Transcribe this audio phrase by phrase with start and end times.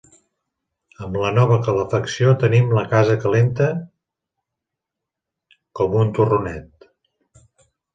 [1.07, 3.71] Amb la nova calefacció, tenim la casa calenta
[5.83, 6.95] com un torronet.